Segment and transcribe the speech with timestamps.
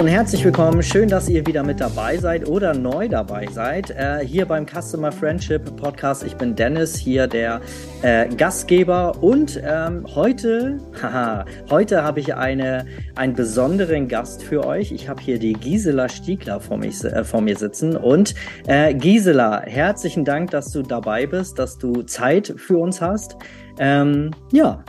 [0.00, 0.82] Und herzlich willkommen.
[0.82, 3.90] Schön, dass ihr wieder mit dabei seid oder neu dabei seid.
[3.90, 6.24] Äh, hier beim Customer Friendship Podcast.
[6.24, 7.60] Ich bin Dennis, hier der
[8.00, 9.22] äh, Gastgeber.
[9.22, 14.90] Und ähm, heute, haha, heute habe ich eine, einen besonderen Gast für euch.
[14.90, 17.94] Ich habe hier die Gisela Stiegler vor, mich, äh, vor mir sitzen.
[17.94, 18.34] Und
[18.68, 23.36] äh, Gisela, herzlichen Dank, dass du dabei bist, dass du Zeit für uns hast.
[23.78, 24.82] Ähm, ja,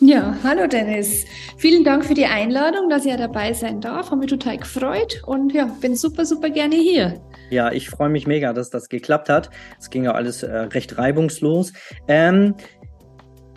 [0.00, 1.26] ja, hallo Dennis.
[1.56, 4.06] Vielen Dank für die Einladung, dass ich ja dabei sein darf.
[4.10, 7.20] Habe mich total gefreut und ja, bin super, super gerne hier.
[7.50, 9.50] Ja, ich freue mich mega, dass das geklappt hat.
[9.78, 11.72] Es ging ja alles äh, recht reibungslos.
[12.08, 12.54] Ähm,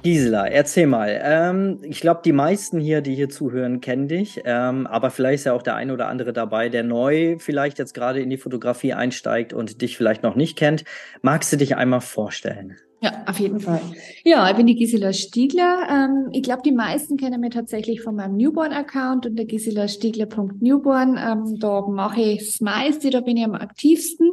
[0.04, 1.18] Gisela, erzähl mal.
[1.24, 4.42] Ähm, ich glaube, die meisten hier, die hier zuhören, kennen dich.
[4.44, 7.94] Ähm, aber vielleicht ist ja auch der eine oder andere dabei, der neu vielleicht jetzt
[7.94, 10.84] gerade in die Fotografie einsteigt und dich vielleicht noch nicht kennt.
[11.22, 12.76] Magst du dich einmal vorstellen?
[13.00, 13.80] Ja, auf jeden Fall.
[14.26, 15.88] Ja, ich bin die Gisela Stiegler.
[15.90, 21.18] Ähm, ich glaube, die meisten kennen mich tatsächlich von meinem Newborn-Account und der Gisela Stiegler.newborn.
[21.18, 24.32] Ähm, da mache ich das meiste, da bin ich am aktivsten.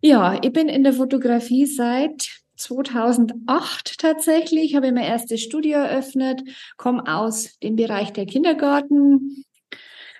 [0.00, 6.42] Ja, ich bin in der Fotografie seit 2008 tatsächlich, habe ich mein erstes Studio eröffnet,
[6.76, 9.44] komme aus dem Bereich der Kindergarten,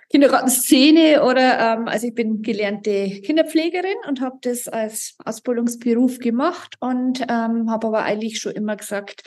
[0.09, 7.21] Kindergartenszene oder ähm, also ich bin gelernte Kinderpflegerin und habe das als Ausbildungsberuf gemacht und
[7.23, 9.23] ähm, habe aber eigentlich schon immer gesagt,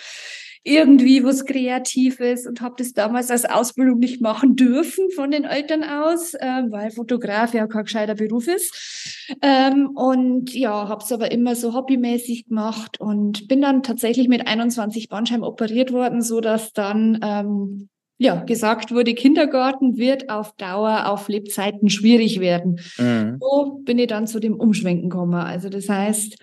[0.63, 5.83] irgendwie was Kreatives und habe das damals als Ausbildung nicht machen dürfen von den Eltern
[5.83, 9.27] aus, ähm, weil Fotograf ja kein gescheiter Beruf ist.
[9.41, 14.47] Ähm, und ja, habe es aber immer so hobbymäßig gemacht und bin dann tatsächlich mit
[14.47, 21.09] 21 Bandscheiben operiert worden, so dass dann ähm, ja, gesagt wurde, Kindergarten wird auf Dauer,
[21.09, 22.79] auf Lebzeiten schwierig werden.
[22.99, 23.39] Mhm.
[23.41, 25.37] So bin ich dann zu dem Umschwenken gekommen.
[25.37, 26.37] Also das heißt,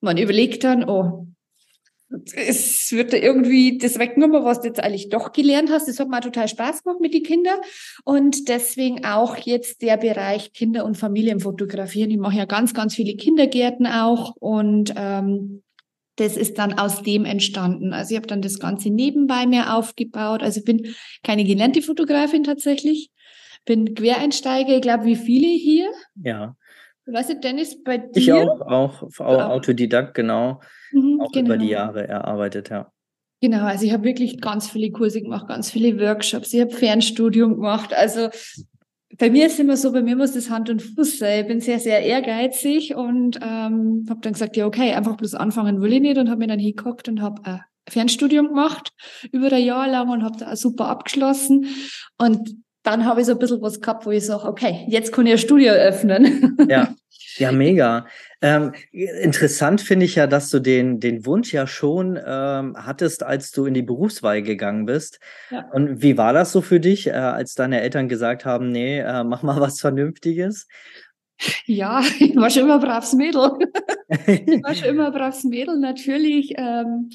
[0.00, 1.28] man überlegt dann, oh,
[2.34, 5.88] es wird da irgendwie das weggenommen, was du jetzt eigentlich doch gelernt hast.
[5.88, 7.58] Das hat mir total Spaß gemacht mit den Kindern.
[8.04, 12.10] Und deswegen auch jetzt der Bereich Kinder- und Familienfotografieren.
[12.10, 15.62] Ich mache ja ganz, ganz viele Kindergärten auch und ähm,
[16.16, 17.92] das ist dann aus dem entstanden.
[17.92, 20.42] Also ich habe dann das Ganze nebenbei mir aufgebaut.
[20.42, 20.94] Also ich bin
[21.24, 23.10] keine gelernte Fotografin tatsächlich,
[23.64, 25.90] bin Quereinsteiger, ich glaube wie viele hier.
[26.22, 26.56] Ja.
[27.06, 28.10] Weißt du, Dennis, bei dir?
[28.14, 30.60] Ich auch, auch, auch Autodidakt, genau.
[30.94, 31.46] Mhm, auch genau.
[31.46, 31.78] über die genau.
[31.78, 32.90] Jahre erarbeitet, ja.
[33.40, 37.56] Genau, also ich habe wirklich ganz viele Kurse gemacht, ganz viele Workshops, ich habe Fernstudium
[37.56, 37.92] gemacht.
[37.92, 38.30] Also
[39.18, 41.42] bei mir ist immer so, bei mir muss das Hand und Fuß sein.
[41.42, 45.80] Ich bin sehr, sehr ehrgeizig und ähm, habe dann gesagt, ja, okay, einfach bloß anfangen
[45.80, 48.92] will ich nicht und habe mir dann hingeguckt und habe ein Fernstudium gemacht
[49.30, 51.66] über ein Jahr lang und habe da auch super abgeschlossen.
[52.18, 55.26] Und dann habe ich so ein bisschen was gehabt, wo ich sage, okay, jetzt kann
[55.26, 56.56] ich ein Studio öffnen.
[56.68, 56.94] Ja,
[57.36, 58.06] ja, mega.
[58.40, 63.50] Ähm, interessant finde ich ja, dass du den, den Wunsch ja schon ähm, hattest, als
[63.50, 65.18] du in die Berufswahl gegangen bist.
[65.50, 65.68] Ja.
[65.72, 69.24] Und wie war das so für dich, äh, als deine Eltern gesagt haben, nee, äh,
[69.24, 70.68] mach mal was Vernünftiges?
[71.66, 73.50] Ja, ich war schon immer braves Mädel.
[74.26, 76.54] ich war schon immer braves Mädel, natürlich.
[76.56, 77.10] Ähm,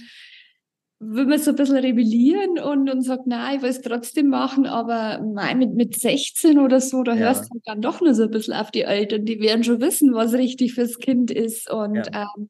[0.99, 4.65] will man so ein bisschen rebellieren und, und sagt, nein, ich will es trotzdem machen,
[4.65, 7.19] aber nein, mit, mit 16 oder so, da ja.
[7.19, 10.13] hörst du dann doch nur so ein bisschen auf die Eltern, die werden schon wissen,
[10.13, 11.71] was richtig fürs Kind ist.
[11.71, 12.27] Und ja.
[12.35, 12.49] ähm,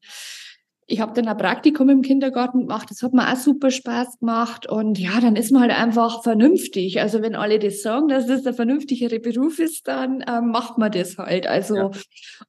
[0.86, 4.66] ich habe dann ein Praktikum im Kindergarten gemacht, das hat mir auch super Spaß gemacht
[4.68, 7.00] und ja, dann ist man halt einfach vernünftig.
[7.00, 10.90] Also wenn alle das sagen, dass das der vernünftigere Beruf ist, dann ähm, macht man
[10.90, 11.46] das halt.
[11.46, 11.90] Also ja.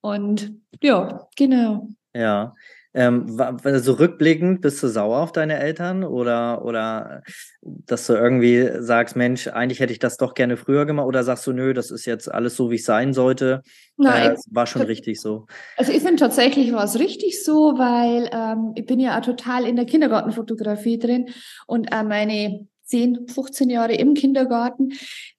[0.02, 1.90] und ja, genau.
[2.16, 2.56] Ja,
[2.94, 3.38] ähm,
[3.80, 7.24] so rückblickend, bist du sauer auf deine Eltern oder, oder
[7.62, 11.48] dass du irgendwie sagst, Mensch, eigentlich hätte ich das doch gerne früher gemacht oder sagst
[11.48, 13.62] du, nö, das ist jetzt alles so, wie es sein sollte?
[13.98, 15.46] Nein, äh, war schon richtig so.
[15.78, 19.66] Also ich finde tatsächlich war es richtig so, weil ähm, ich bin ja auch total
[19.66, 21.30] in der Kindergartenfotografie drin
[21.68, 24.92] und äh, meine 10, 15 Jahre im Kindergarten,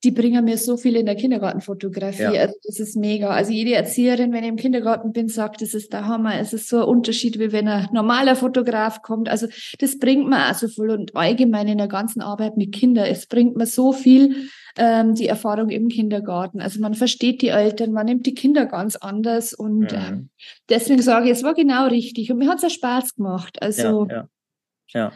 [0.03, 2.23] die bringen mir so viel in der Kindergartenfotografie.
[2.23, 2.31] Ja.
[2.31, 3.29] Also das ist mega.
[3.29, 6.39] Also jede Erzieherin, wenn ich im Kindergarten bin, sagt, das ist der Hammer.
[6.39, 9.29] Es ist so ein Unterschied, wie wenn ein normaler Fotograf kommt.
[9.29, 9.47] Also
[9.77, 13.05] das bringt mir auch so viel und allgemein in der ganzen Arbeit mit Kindern.
[13.05, 16.59] Es bringt mir so viel, ähm, die Erfahrung im Kindergarten.
[16.59, 19.97] Also man versteht die Eltern, man nimmt die Kinder ganz anders und mhm.
[19.97, 20.29] ähm,
[20.69, 23.61] deswegen sage ich, es war genau richtig und mir hat es auch Spaß gemacht.
[23.61, 24.99] Also ja, ja.
[25.01, 25.11] ja.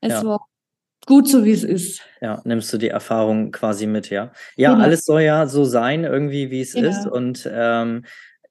[0.00, 0.24] es ja.
[0.24, 0.48] war
[1.06, 2.02] gut so, wie es ist.
[2.20, 4.32] Ja, nimmst du die Erfahrung quasi mit, ja.
[4.56, 4.84] Ja, genau.
[4.84, 6.88] alles soll ja so sein, irgendwie, wie es genau.
[6.88, 7.06] ist.
[7.06, 8.04] Und ähm,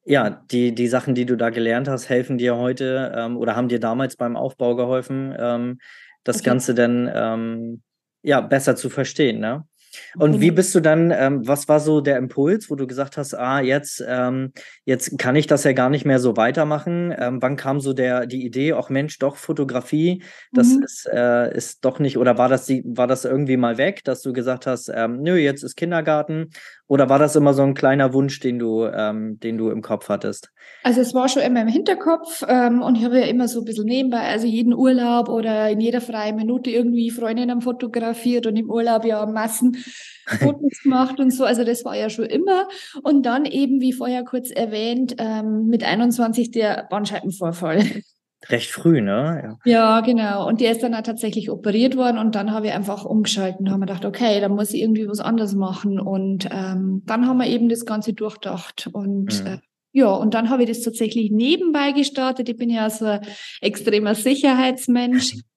[0.05, 3.67] ja, die, die Sachen, die du da gelernt hast, helfen dir heute ähm, oder haben
[3.67, 5.79] dir damals beim Aufbau geholfen, ähm,
[6.23, 6.45] das okay.
[6.45, 7.81] Ganze dann ähm,
[8.21, 9.65] ja, besser zu verstehen, ne?
[10.17, 10.55] Und wie mhm.
[10.55, 14.03] bist du dann, ähm, was war so der Impuls, wo du gesagt hast, ah, jetzt,
[14.07, 14.51] ähm,
[14.85, 17.13] jetzt kann ich das ja gar nicht mehr so weitermachen?
[17.17, 20.83] Ähm, wann kam so der, die Idee, auch Mensch, doch Fotografie, das mhm.
[20.83, 24.21] ist, äh, ist doch nicht, oder war das, die, war das irgendwie mal weg, dass
[24.21, 26.49] du gesagt hast, ähm, nö, jetzt ist Kindergarten
[26.87, 30.07] Oder war das immer so ein kleiner Wunsch, den du, ähm, den du im Kopf
[30.07, 30.51] hattest?
[30.83, 33.65] Also es war schon immer im Hinterkopf ähm, und ich habe ja immer so ein
[33.65, 38.69] bisschen nebenbei, also jeden Urlaub oder in jeder freien Minute irgendwie Freundinnen fotografiert und im
[38.69, 39.75] Urlaub ja Massen
[40.27, 41.43] Fotos gemacht und so.
[41.43, 42.69] Also das war ja schon immer.
[43.03, 47.83] Und dann eben, wie vorher kurz erwähnt, ähm, mit 21 der Bandscheibenvorfall.
[48.49, 49.57] Recht früh, ne?
[49.65, 49.71] Ja.
[49.71, 50.01] ja.
[50.01, 50.47] genau.
[50.47, 53.73] Und der ist dann auch tatsächlich operiert worden und dann habe ich einfach umgeschalten und
[53.73, 55.99] haben gedacht, okay, dann muss ich irgendwie was anderes machen.
[55.99, 58.89] Und ähm, dann haben wir eben das Ganze durchdacht.
[58.91, 59.47] Und mhm.
[59.47, 59.57] äh,
[59.91, 62.49] ja, und dann habe ich das tatsächlich nebenbei gestartet.
[62.49, 63.21] Ich bin ja so ein
[63.61, 65.35] extremer Sicherheitsmensch.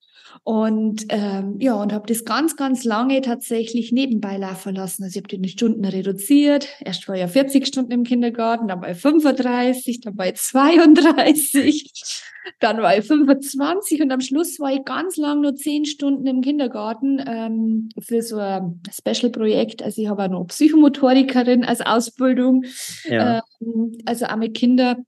[0.42, 5.02] Und ähm, ja, und habe das ganz, ganz lange tatsächlich nebenbei laufen lassen.
[5.02, 6.69] Also ich habe die Stunden reduziert.
[6.81, 11.92] Erst war ja 40 Stunden im Kindergarten, dann ich 35, dann ich 32,
[12.58, 16.41] dann war ich 25 und am Schluss war ich ganz lang nur 10 Stunden im
[16.41, 19.82] Kindergarten ähm, für so ein Special-Projekt.
[19.82, 22.64] Also ich habe auch noch Psychomotorikerin als Ausbildung,
[23.05, 23.43] ja.
[23.61, 25.05] ähm, also auch mit Kindern.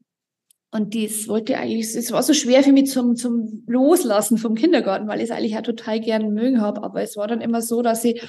[0.71, 5.07] Und das wollte eigentlich, es war so schwer für mich zum, zum Loslassen vom Kindergarten,
[5.07, 6.83] weil ich es eigentlich auch total gerne mögen habe.
[6.83, 8.23] Aber es war dann immer so, dass ich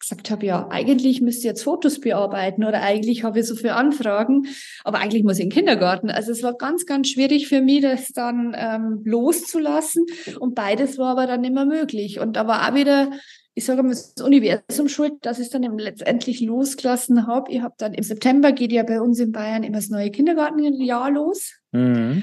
[0.00, 3.74] gesagt habe, ja, eigentlich müsste ich jetzt Fotos bearbeiten oder eigentlich habe ich so viele
[3.74, 4.46] Anfragen,
[4.82, 6.10] aber eigentlich muss ich in den Kindergarten.
[6.10, 10.06] Also es war ganz, ganz schwierig für mich, das dann ähm, loszulassen.
[10.38, 12.18] Und beides war aber dann immer möglich.
[12.18, 13.10] Und da war auch wieder
[13.54, 17.50] ich sage mal, das Universum schuld, dass ich es dann letztendlich losgelassen habe.
[17.50, 21.10] Ich habe dann im September geht ja bei uns in Bayern immer das neue Kindergartenjahr
[21.10, 21.54] los.
[21.72, 22.22] Mhm.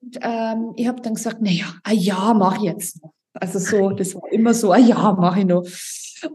[0.00, 3.12] Und, ähm, ich habe dann gesagt, naja, ein Jahr mache ich jetzt noch.
[3.34, 5.64] Also so, das war immer so, ein Jahr mache ich noch.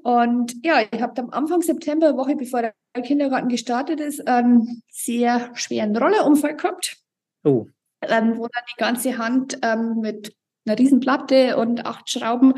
[0.04, 5.52] Und ja, ich habe am Anfang September, Woche bevor der Kindergarten gestartet ist, einen sehr
[5.56, 6.98] schweren Rollerunfall gehabt.
[7.44, 7.68] Oh.
[8.02, 10.34] Ähm, wo dann die ganze Hand ähm, mit
[10.66, 12.54] einer Riesenplatte und acht Schrauben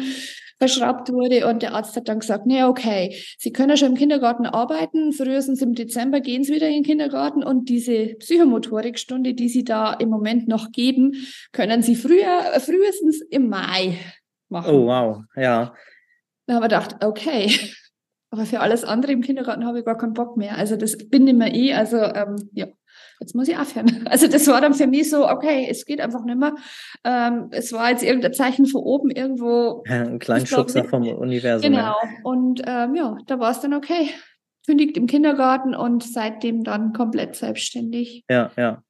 [0.62, 1.48] verschraubt wurde.
[1.48, 5.12] Und der Arzt hat dann gesagt, nee, okay, Sie können ja schon im Kindergarten arbeiten,
[5.12, 9.94] frühestens im Dezember gehen Sie wieder in den Kindergarten und diese Psychomotorikstunde, die Sie da
[9.94, 11.14] im Moment noch geben,
[11.52, 13.98] können Sie früher, frühestens im Mai
[14.50, 14.76] machen.
[14.76, 15.74] Oh, wow, ja.
[16.52, 17.50] Da haben wir gedacht, okay.
[18.30, 20.58] Aber für alles andere im Kindergarten habe ich gar keinen Bock mehr.
[20.58, 21.74] Also das bin nicht mehr ich.
[21.74, 22.68] Also ähm, ja,
[23.22, 24.06] jetzt muss ich aufhören.
[24.10, 26.56] Also das war dann für mich so, okay, es geht einfach nicht mehr.
[27.06, 29.86] Ähm, es war jetzt irgendein Zeichen von oben irgendwo.
[29.88, 31.72] Ja, ein kleiner Schubser vom Universum.
[31.72, 31.96] Genau.
[32.04, 32.10] Ja.
[32.24, 34.10] Und ähm, ja, da war es dann okay.
[34.66, 38.26] Kündigt im Kindergarten und seitdem dann komplett selbstständig.
[38.30, 38.84] Ja, ja.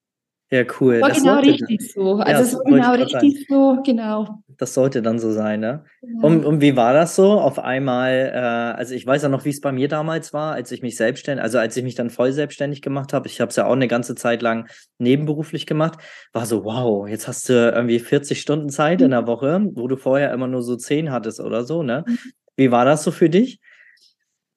[0.52, 1.00] Ja, cool.
[1.00, 2.14] War das genau richtig dann, so.
[2.16, 4.44] Also ja, es war genau richtig so, genau.
[4.62, 5.86] Das sollte dann so sein, ne?
[6.04, 6.08] Ja.
[6.22, 7.32] Und, und wie war das so?
[7.32, 8.38] Auf einmal, äh,
[8.78, 11.42] also ich weiß ja noch, wie es bei mir damals war, als ich mich selbstständig,
[11.42, 13.28] also als ich mich dann voll selbstständig gemacht habe.
[13.28, 14.70] Ich habe es ja auch eine ganze Zeit lang
[15.00, 15.98] nebenberuflich gemacht.
[16.32, 19.06] War so, wow, jetzt hast du irgendwie 40 Stunden Zeit mhm.
[19.06, 22.04] in der Woche, wo du vorher immer nur so 10 hattest oder so, ne?
[22.06, 22.18] Mhm.
[22.56, 23.60] Wie war das so für dich?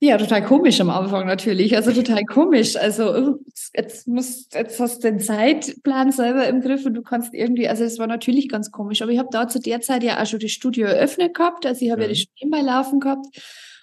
[0.05, 1.75] Ja, total komisch am Anfang natürlich.
[1.75, 2.77] Also total komisch.
[2.77, 3.39] Also
[3.75, 7.85] jetzt musst, jetzt hast du den Zeitplan selber im Griff und du kannst irgendwie, also
[7.85, 9.01] es war natürlich ganz komisch.
[9.01, 11.65] Aber ich habe da zu der Zeit ja auch schon das Studio eröffnet gehabt.
[11.65, 12.03] Also ich habe mhm.
[12.03, 13.25] ja das Studium bei Laufen gehabt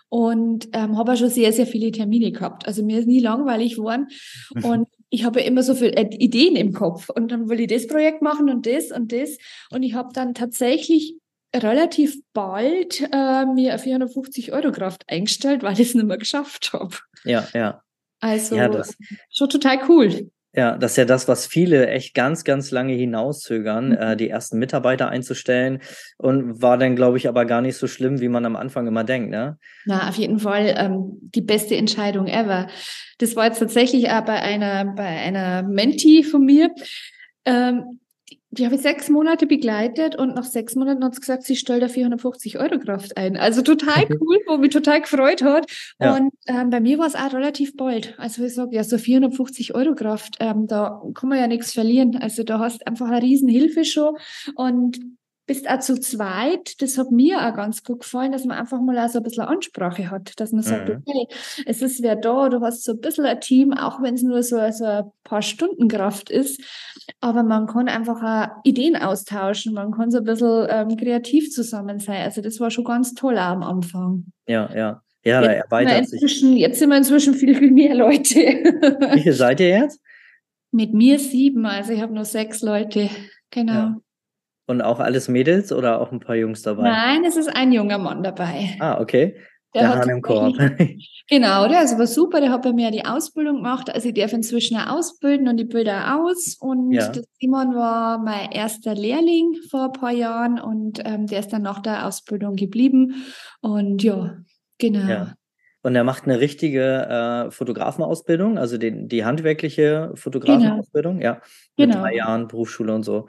[0.09, 2.67] und ähm, habe auch schon sehr, sehr viele Termine gehabt.
[2.67, 4.09] Also mir ist nie langweilig geworden.
[4.61, 7.09] Und ich habe ja immer so viele Ideen im Kopf.
[7.09, 9.39] Und dann will ich das Projekt machen und das und das.
[9.71, 11.15] Und ich habe dann tatsächlich
[11.55, 16.95] relativ bald äh, mir 450 Euro Kraft eingestellt, weil ich es nicht mehr geschafft habe.
[17.23, 17.81] Ja, ja.
[18.19, 18.95] Also ja, das,
[19.31, 20.31] schon total cool.
[20.53, 23.97] Ja, das ist ja das, was viele echt ganz, ganz lange hinauszögern, mhm.
[23.97, 25.81] äh, die ersten Mitarbeiter einzustellen.
[26.17, 29.05] Und war dann, glaube ich, aber gar nicht so schlimm, wie man am Anfang immer
[29.05, 29.57] denkt, ne?
[29.85, 32.67] Na, auf jeden Fall ähm, die beste Entscheidung ever.
[33.17, 36.69] Das war jetzt tatsächlich auch bei einer, bei einer Mentee von mir.
[37.45, 37.99] Ähm,
[38.51, 41.81] die habe ich sechs Monate begleitet und nach sechs Monaten hat sie gesagt, sie stellt
[41.81, 43.37] da 450 Euro Kraft ein.
[43.37, 45.71] Also total cool, wo mich total gefreut hat.
[45.99, 46.17] Ja.
[46.17, 48.13] Und ähm, bei mir war es auch relativ bald.
[48.17, 52.17] Also ich sage, ja, so 450 Euro Kraft, ähm, da kann man ja nichts verlieren.
[52.17, 54.17] Also da hast einfach eine Riesenhilfe schon.
[54.55, 54.99] Und
[55.47, 56.81] bist auch zu zweit.
[56.81, 59.43] Das hat mir auch ganz gut gefallen, dass man einfach mal auch so ein bisschen
[59.43, 61.03] Ansprache hat, dass man sagt, mhm.
[61.05, 61.27] okay,
[61.65, 64.43] es ist wer da, du hast so ein bisschen ein Team, auch wenn es nur
[64.43, 66.61] so, so ein paar Stunden Kraft ist,
[67.21, 71.99] aber man kann einfach auch Ideen austauschen, man kann so ein bisschen ähm, kreativ zusammen
[71.99, 72.23] sein.
[72.23, 74.25] Also das war schon ganz toll am Anfang.
[74.47, 75.01] Ja, ja.
[75.23, 76.41] Ja, da erweitert sich.
[76.41, 78.39] Jetzt sind wir inzwischen viel, viel mehr Leute.
[79.13, 80.01] Wie viele seid ihr jetzt?
[80.71, 83.09] Mit mir sieben, also ich habe nur sechs Leute.
[83.51, 83.73] Genau.
[83.73, 83.97] Ja.
[84.65, 86.83] Und auch alles Mädels oder auch ein paar Jungs dabei?
[86.83, 88.77] Nein, es ist ein junger Mann dabei.
[88.79, 89.35] Ah, okay.
[89.73, 90.55] Der, der Hahn im Korb.
[91.29, 92.41] Genau, der ist aber super.
[92.41, 93.89] Der hat bei mir die Ausbildung gemacht.
[93.89, 96.57] Also ich darf inzwischen auch ausbilden und die Bilder aus.
[96.59, 97.09] Und ja.
[97.39, 101.81] Simon war mein erster Lehrling vor ein paar Jahren und ähm, der ist dann nach
[101.81, 103.23] der Ausbildung geblieben.
[103.61, 104.39] Und ja,
[104.77, 105.07] genau.
[105.07, 105.35] Ja.
[105.83, 106.83] und er macht eine richtige
[107.47, 111.25] äh, Fotografenausbildung, also den, die handwerkliche Fotografenausbildung, genau.
[111.25, 111.41] ja.
[111.77, 112.01] Mit genau.
[112.01, 113.27] drei Jahren Berufsschule und so.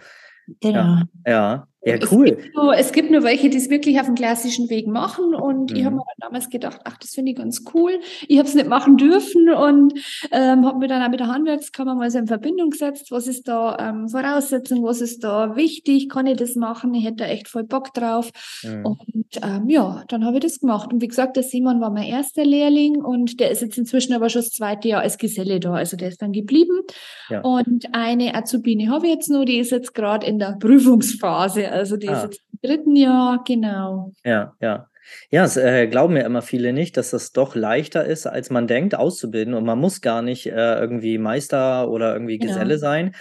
[0.61, 0.81] Genau.
[0.81, 1.69] Ja, ja.
[1.85, 2.29] Ja, cool.
[2.29, 5.35] Es gibt, nur, es gibt nur welche, die es wirklich auf dem klassischen Weg machen.
[5.35, 5.77] Und mhm.
[5.77, 7.99] ich habe mir damals gedacht, ach, das finde ich ganz cool.
[8.29, 9.95] Ich habe es nicht machen dürfen und
[10.31, 13.11] ähm, habe mir dann auch mit der Handwerkskammer mal so in Verbindung gesetzt.
[13.11, 14.85] Was ist da ähm, Voraussetzung?
[14.85, 16.09] Was ist da wichtig?
[16.09, 16.95] Kann ich das machen?
[16.95, 18.31] Ich hätte da echt voll Bock drauf.
[18.63, 18.87] Mhm.
[18.87, 20.93] Und ähm, ja, dann habe ich das gemacht.
[20.93, 24.29] Und wie gesagt, der Simon war mein erster Lehrling und der ist jetzt inzwischen aber
[24.29, 25.75] schon das zweite Jahr als Geselle da.
[25.75, 26.83] Also der ist dann geblieben.
[27.29, 27.41] Ja.
[27.41, 31.72] Und eine Azubine habe ich jetzt noch, die ist jetzt gerade in der Prüfungsphase.
[31.73, 32.17] Also die ah.
[32.17, 34.13] ist jetzt im dritten Jahr, genau.
[34.25, 34.89] Ja, ja.
[35.31, 38.67] Ja, es äh, glauben ja immer viele nicht, dass das doch leichter ist, als man
[38.67, 39.55] denkt, auszubilden.
[39.55, 42.53] Und man muss gar nicht äh, irgendwie Meister oder irgendwie genau.
[42.53, 43.15] Geselle sein.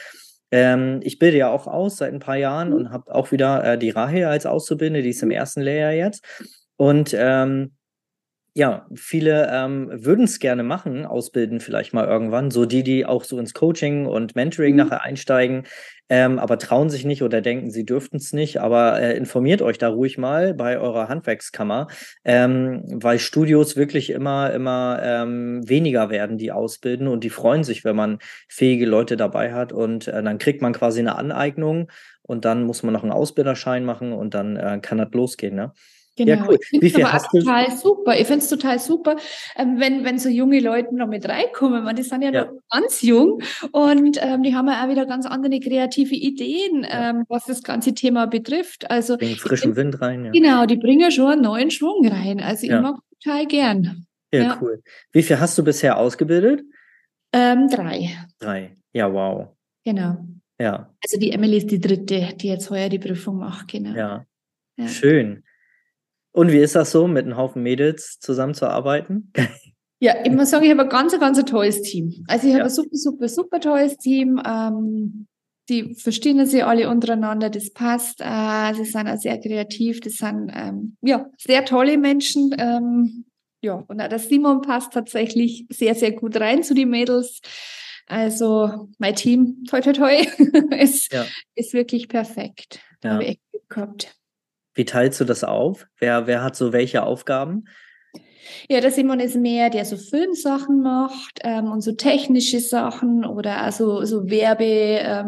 [0.52, 2.76] Ähm, ich bilde ja auch aus seit ein paar Jahren mhm.
[2.76, 5.36] und habe auch wieder äh, die Rahel als Auszubildende, die ist im mhm.
[5.36, 6.24] ersten Lehrjahr jetzt.
[6.78, 7.74] Und ähm,
[8.54, 12.52] ja, viele ähm, würden es gerne machen, ausbilden vielleicht mal irgendwann.
[12.52, 14.78] So die, die auch so ins Coaching und Mentoring mhm.
[14.80, 15.64] nachher einsteigen,
[16.10, 18.60] ähm, aber trauen sich nicht oder denken, sie dürften es nicht.
[18.60, 21.88] Aber äh, informiert euch da ruhig mal bei eurer Handwerkskammer,
[22.26, 27.86] ähm, weil Studios wirklich immer, immer ähm, weniger werden, die ausbilden und die freuen sich,
[27.86, 31.90] wenn man fähige Leute dabei hat und äh, dann kriegt man quasi eine Aneignung
[32.22, 35.56] und dann muss man noch einen Ausbilderschein machen und dann äh, kann das losgehen.
[35.56, 35.72] Ne?
[36.26, 36.44] Genau.
[36.44, 36.60] Ja, cool.
[36.72, 38.20] Ich finde es total super.
[38.20, 39.16] Ich finde es total super,
[39.56, 41.84] ähm, wenn, wenn so junge Leute noch mit reinkommen.
[41.84, 42.46] Man, die sind ja, ja.
[42.46, 47.10] noch ganz jung und ähm, die haben ja auch wieder ganz andere kreative Ideen, ja.
[47.10, 48.90] ähm, was das ganze Thema betrifft.
[48.92, 50.26] Also bringen frischen find, Wind rein.
[50.26, 50.32] Ja.
[50.32, 52.40] Genau, die bringen schon einen neuen Schwung rein.
[52.40, 54.06] Also ich mag total gern.
[54.34, 54.82] Ja, cool.
[55.12, 56.64] Wie viel hast du bisher ausgebildet?
[57.34, 58.16] Ähm, drei.
[58.40, 58.78] Drei.
[58.94, 59.48] Ja, wow.
[59.84, 60.18] Genau.
[60.60, 60.94] Ja.
[61.04, 63.96] Also die Emily ist die dritte, die jetzt heuer die Prüfung macht, genau.
[63.96, 64.26] Ja.
[64.88, 65.44] Schön.
[66.32, 69.32] Und wie ist das so, mit einem Haufen Mädels zusammenzuarbeiten?
[70.04, 72.26] Ja, ich muss sagen, ich habe ein ganz, ganz ein tolles Team.
[72.28, 72.60] Also ich ja.
[72.60, 74.42] habe ein super, super, super tolles Team.
[74.44, 75.28] Ähm,
[75.70, 78.20] die verstehen sich alle untereinander, das passt.
[78.20, 82.56] Äh, sie sind auch sehr kreativ, das sind ähm, ja sehr tolle Menschen.
[82.58, 83.26] Ähm,
[83.62, 87.42] ja, und auch der Simon passt tatsächlich sehr, sehr gut rein zu den Mädels.
[88.08, 90.16] Also mein Team, toi toi toi,
[90.78, 91.26] ist, ja.
[91.56, 92.80] ist wirklich perfekt.
[93.04, 93.12] Ja.
[93.12, 94.16] Habe ich gehabt.
[94.74, 95.88] Wie teilst du das auf?
[95.98, 97.66] Wer, wer hat so welche Aufgaben?
[98.70, 103.58] Ja, der Simon ist mehr, der so Filmsachen macht ähm, und so technische Sachen oder
[103.58, 105.26] also so Werbeflyer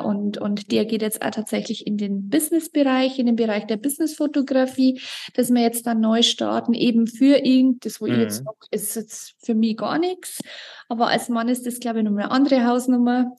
[0.00, 3.76] ähm, und, und der geht jetzt auch tatsächlich in den Businessbereich, in den Bereich der
[3.76, 5.00] Businessfotografie,
[5.34, 7.78] dass wir jetzt dann neu starten, eben für ihn.
[7.80, 8.12] Das, wo mhm.
[8.12, 10.40] ich jetzt sage, ist jetzt für mich gar nichts.
[10.88, 13.36] Aber als Mann ist das, glaube ich, nochmal eine andere Hausnummer.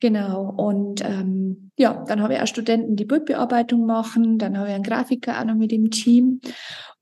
[0.00, 0.54] Genau.
[0.56, 4.38] Und ähm, ja, dann habe ich auch Studenten, die Bildbearbeitung machen.
[4.38, 6.40] Dann habe ich einen Grafiker auch noch mit dem Team.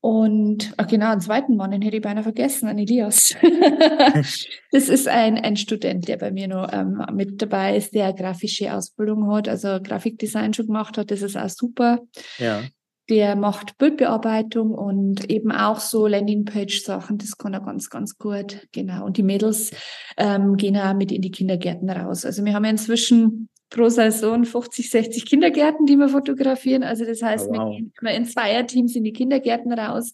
[0.01, 3.37] Und ach genau, einen zweiten Mann, den hätte ich beinahe vergessen, an Elias.
[4.73, 8.75] das ist ein, ein Student, der bei mir noch ähm, mit dabei ist, der grafische
[8.75, 11.13] Ausbildung hat, also Grafikdesign schon gemacht hat.
[11.13, 12.01] Das ist auch super.
[12.39, 12.63] Ja.
[13.09, 17.19] Der macht Bildbearbeitung und eben auch so Landingpage-Sachen.
[17.19, 18.69] Das kann er ganz, ganz gut.
[18.73, 19.05] Genau.
[19.07, 19.73] Und die Mädels
[20.17, 22.25] ähm, gehen auch mit in die Kindergärten raus.
[22.25, 26.85] Also wir haben ja inzwischen pro Saison 50, 60 Kindergärten, die wir fotografieren.
[26.85, 27.71] Also das heißt, oh, wow.
[27.71, 30.13] wir gehen immer in Zweierteams in die Kindergärten raus.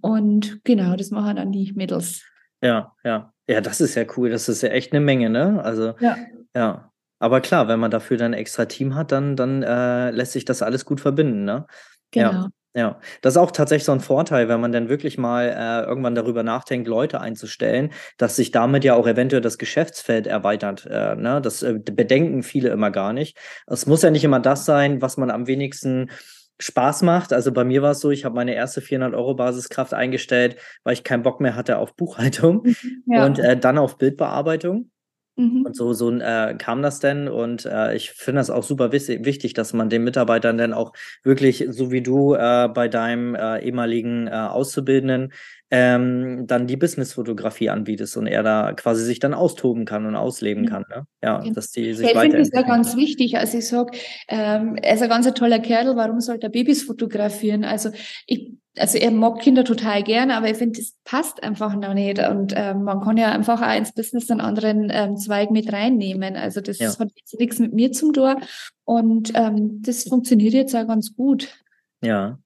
[0.00, 2.22] Und genau, das machen dann die Mädels.
[2.62, 3.30] Ja, ja.
[3.46, 4.30] Ja, das ist ja cool.
[4.30, 5.62] Das ist ja echt eine Menge, ne?
[5.62, 6.16] Also, ja.
[6.56, 6.90] ja.
[7.18, 10.44] Aber klar, wenn man dafür dann ein extra Team hat, dann, dann äh, lässt sich
[10.44, 11.66] das alles gut verbinden, ne?
[12.14, 12.32] Genau.
[12.32, 12.48] Ja.
[12.76, 16.16] Ja, das ist auch tatsächlich so ein Vorteil, wenn man dann wirklich mal äh, irgendwann
[16.16, 20.84] darüber nachdenkt, Leute einzustellen, dass sich damit ja auch eventuell das Geschäftsfeld erweitert.
[20.90, 21.40] Äh, ne?
[21.40, 23.38] Das äh, bedenken viele immer gar nicht.
[23.68, 26.10] Es muss ja nicht immer das sein, was man am wenigsten
[26.58, 27.32] Spaß macht.
[27.32, 30.94] Also bei mir war es so, ich habe meine erste 400 Euro Basiskraft eingestellt, weil
[30.94, 33.24] ich keinen Bock mehr hatte auf Buchhaltung mhm, ja.
[33.24, 34.90] und äh, dann auf Bildbearbeitung.
[35.36, 35.66] Mhm.
[35.66, 37.28] Und so, so äh, kam das denn.
[37.28, 41.66] Und äh, ich finde das auch super wichtig, dass man den Mitarbeitern dann auch wirklich,
[41.70, 45.32] so wie du äh, bei deinem äh, ehemaligen äh, Auszubildenden,
[45.70, 50.64] ähm, dann die Businessfotografie anbietest und er da quasi sich dann austoben kann und ausleben
[50.64, 50.68] mhm.
[50.68, 50.84] kann.
[50.88, 51.06] Ne?
[51.22, 51.54] Ja, genau.
[51.54, 53.36] dass die sich ja, Ich finde das ja ganz wichtig.
[53.36, 53.96] Also ich sage,
[54.28, 57.64] ähm, er ist ein ganz toller Kerl, warum sollte er Babys fotografieren?
[57.64, 57.90] Also
[58.26, 62.18] ich also er mag Kinder total gerne, aber ich finde, das passt einfach noch nicht.
[62.18, 66.36] Und ähm, man kann ja einfach auch ins Business einen anderen ähm, Zweig mit reinnehmen.
[66.36, 66.88] Also das ja.
[66.98, 68.40] hat jetzt nichts mit mir zum Tor.
[68.84, 71.54] Und ähm, das funktioniert jetzt auch ganz gut.
[72.02, 72.38] Ja.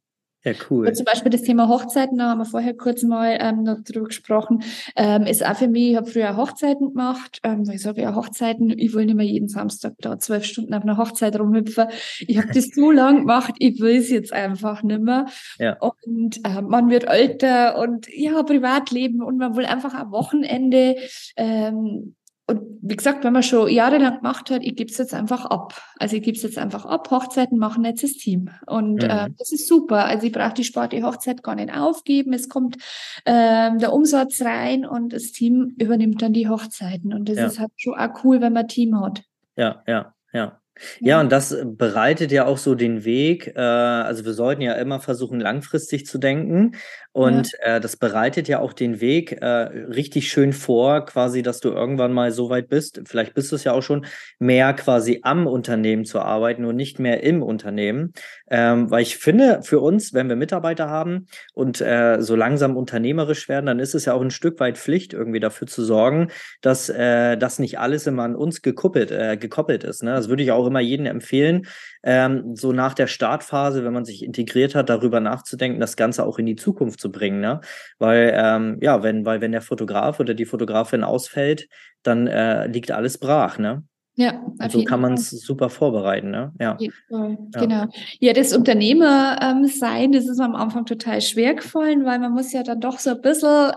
[0.44, 0.86] Ja, cool.
[0.86, 4.06] Und zum Beispiel das Thema Hochzeiten, da haben wir vorher kurz mal ähm, noch drüber
[4.06, 4.62] gesprochen,
[4.94, 7.40] ähm, ist auch für mich, ich habe früher Hochzeiten gemacht.
[7.42, 10.82] Ähm, ich sage ja Hochzeiten, ich will nicht mehr jeden Samstag da zwölf Stunden auf
[10.82, 11.88] einer Hochzeit rumhüpfen.
[12.20, 15.26] Ich habe das so lang gemacht, ich will es jetzt einfach nicht mehr.
[15.58, 15.76] Ja.
[15.80, 20.96] Und äh, man wird älter und ja, Privatleben und man will einfach am Wochenende
[21.36, 22.14] ähm,
[22.48, 25.74] und wie gesagt, wenn man schon jahrelang gemacht hat, ich gebe es jetzt einfach ab.
[25.98, 27.10] Also ich gebe es jetzt einfach ab.
[27.10, 28.48] Hochzeiten machen jetzt das Team.
[28.66, 29.10] Und mhm.
[29.10, 30.06] äh, das ist super.
[30.06, 32.32] Also ich brauche die Sparte Hochzeit gar nicht aufgeben.
[32.32, 32.78] Es kommt
[33.26, 37.12] ähm, der Umsatz rein und das Team übernimmt dann die Hochzeiten.
[37.12, 37.46] Und das ja.
[37.46, 39.22] ist halt schon auch cool, wenn man ein Team hat.
[39.56, 40.58] Ja, ja, ja.
[41.00, 43.52] Ja, und das bereitet ja auch so den Weg.
[43.56, 46.76] Äh, also wir sollten ja immer versuchen, langfristig zu denken.
[47.18, 47.76] Und ja.
[47.76, 52.12] äh, das bereitet ja auch den Weg äh, richtig schön vor, quasi, dass du irgendwann
[52.12, 54.06] mal so weit bist, vielleicht bist du es ja auch schon,
[54.38, 58.12] mehr quasi am Unternehmen zu arbeiten und nicht mehr im Unternehmen.
[58.48, 63.48] Ähm, weil ich finde, für uns, wenn wir Mitarbeiter haben und äh, so langsam unternehmerisch
[63.48, 66.28] werden, dann ist es ja auch ein Stück weit Pflicht, irgendwie dafür zu sorgen,
[66.60, 70.04] dass äh, das nicht alles immer an uns gekoppelt, äh, gekoppelt ist.
[70.04, 70.12] Ne?
[70.12, 71.66] Das würde ich auch immer jedem empfehlen,
[72.04, 76.38] ähm, so nach der Startphase, wenn man sich integriert hat, darüber nachzudenken, das Ganze auch
[76.38, 77.40] in die Zukunft zu bringen.
[77.40, 77.60] Ne?
[77.98, 81.68] Weil, ähm, ja, wenn, weil wenn der Fotograf oder die Fotografin ausfällt,
[82.02, 83.82] dann äh, liegt alles brach, ne?
[84.18, 86.52] Ja, und so kann man es super vorbereiten, ne?
[86.58, 86.76] Ja.
[86.80, 87.36] ja.
[87.52, 87.84] Genau.
[88.18, 92.52] Ja, das Unternehmer ähm, sein, das ist am Anfang total schwer gefallen, weil man muss
[92.52, 93.70] ja dann doch so ein bisschen,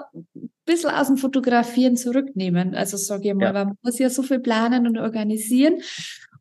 [0.66, 2.74] bisschen aus dem Fotografieren zurücknehmen.
[2.74, 3.54] Also sage ich mal, ja.
[3.54, 5.76] man muss ja so viel planen und organisieren.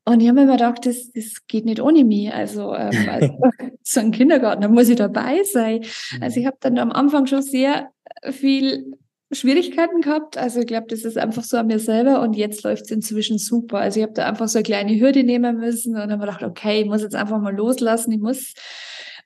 [0.04, 2.32] Und ich habe mir immer gedacht, das, das geht nicht ohne mich.
[2.32, 3.38] Also, ähm, also
[3.82, 5.84] so ein Kindergarten, da muss ich dabei sein.
[6.20, 6.42] Also mhm.
[6.42, 7.90] ich habe dann am Anfang schon sehr
[8.30, 8.96] viel
[9.32, 10.36] Schwierigkeiten gehabt.
[10.36, 13.38] Also ich glaube, das ist einfach so an mir selber und jetzt läuft es inzwischen
[13.38, 13.78] super.
[13.78, 16.42] Also ich habe da einfach so eine kleine Hürde nehmen müssen und habe mir gedacht,
[16.42, 18.12] okay, ich muss jetzt einfach mal loslassen.
[18.12, 18.54] Ich muss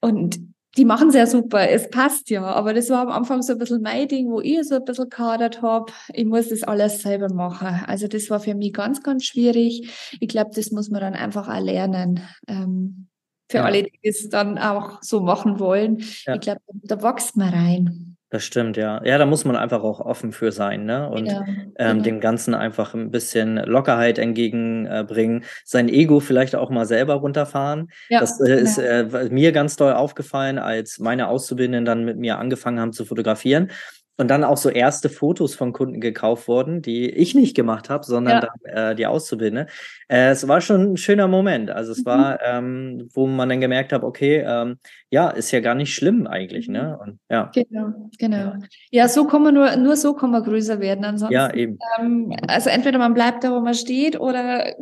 [0.01, 0.39] und
[0.77, 3.83] die machen sehr super, es passt ja, aber das war am Anfang so ein bisschen
[3.83, 5.93] mein Ding, wo ich so ein bisschen kadert habe.
[6.13, 7.85] Ich muss das alles selber machen.
[7.87, 10.17] Also das war für mich ganz, ganz schwierig.
[10.21, 12.21] Ich glaube, das muss man dann einfach auch lernen.
[12.49, 13.09] Ähm,
[13.51, 13.65] für ja.
[13.65, 16.03] alle, die es dann auch so machen wollen.
[16.25, 16.35] Ja.
[16.35, 18.14] Ich glaube, da wächst man rein.
[18.35, 19.01] Das stimmt, ja.
[19.05, 21.09] Ja, da muss man einfach auch offen für sein, ne?
[21.09, 22.03] Und ja, ähm, genau.
[22.03, 27.93] dem Ganzen einfach ein bisschen Lockerheit entgegenbringen, sein Ego vielleicht auch mal selber runterfahren.
[28.09, 32.39] Ja, das äh, ist äh, mir ganz doll aufgefallen, als meine Auszubildenden dann mit mir
[32.39, 33.71] angefangen haben zu fotografieren
[34.17, 38.05] und dann auch so erste Fotos von Kunden gekauft wurden, die ich nicht gemacht habe,
[38.05, 38.49] sondern ja.
[38.63, 39.67] dann, äh, die Auszubildende.
[40.09, 41.71] Äh, es war schon ein schöner Moment.
[41.71, 42.07] Also es mhm.
[42.07, 44.79] war, ähm, wo man dann gemerkt hat, okay, ähm,
[45.11, 46.99] ja, ist ja gar nicht schlimm eigentlich, ne?
[47.01, 47.51] Und, ja.
[47.55, 48.37] Genau, genau.
[48.37, 48.59] Ja,
[48.91, 51.05] ja so kann man nur, nur so kann man größer werden.
[51.05, 51.79] Ansonsten, ja, eben.
[51.99, 54.75] Ähm, also entweder man bleibt da, wo man steht, oder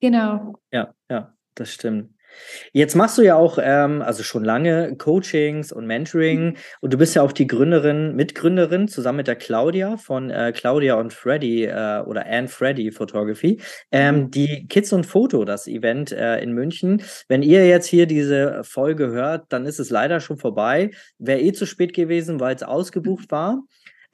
[0.00, 0.58] genau.
[0.72, 2.10] Ja, ja, das stimmt.
[2.72, 6.56] Jetzt machst du ja auch, ähm, also schon lange Coachings und Mentoring mhm.
[6.80, 10.94] und du bist ja auch die Gründerin, Mitgründerin zusammen mit der Claudia von äh, Claudia
[10.94, 14.30] und Freddy äh, oder Anne Freddy Photography, ähm, mhm.
[14.30, 17.02] die Kids und Foto, das Event äh, in München.
[17.28, 20.90] Wenn ihr jetzt hier diese Folge hört, dann ist es leider schon vorbei.
[21.18, 23.62] Wäre eh zu spät gewesen, weil es ausgebucht war.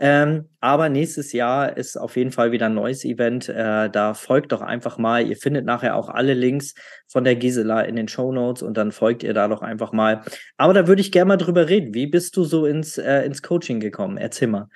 [0.01, 3.49] Ähm, aber nächstes Jahr ist auf jeden Fall wieder ein neues Event.
[3.49, 5.27] Äh, da folgt doch einfach mal.
[5.27, 6.75] Ihr findet nachher auch alle Links
[7.09, 10.23] von der Gisela in den Show Notes und dann folgt ihr da doch einfach mal.
[10.57, 11.95] Aber da würde ich gerne mal drüber reden.
[11.95, 14.19] Wie bist du so ins, äh, ins Coaching gekommen?
[14.19, 14.69] Erzähl mal.